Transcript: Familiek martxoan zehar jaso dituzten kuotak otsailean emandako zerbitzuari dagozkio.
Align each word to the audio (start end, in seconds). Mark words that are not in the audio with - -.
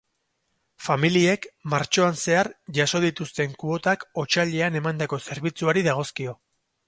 Familiek 0.83 1.43
martxoan 1.73 2.17
zehar 2.21 2.49
jaso 2.79 3.01
dituzten 3.05 3.53
kuotak 3.65 4.07
otsailean 4.23 4.81
emandako 4.83 5.23
zerbitzuari 5.29 5.85
dagozkio. 5.89 6.35